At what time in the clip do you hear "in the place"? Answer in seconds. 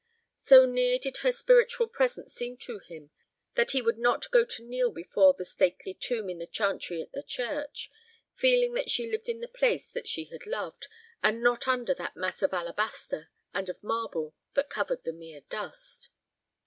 9.29-9.91